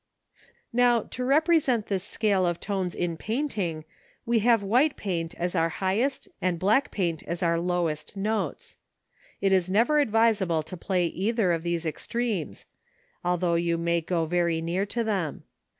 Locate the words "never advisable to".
9.69-10.75